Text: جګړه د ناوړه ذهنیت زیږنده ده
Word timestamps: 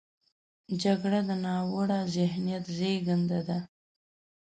جګړه 0.83 1.19
د 1.29 1.31
ناوړه 1.43 1.99
ذهنیت 2.15 2.65
زیږنده 2.77 3.39
ده 3.47 3.57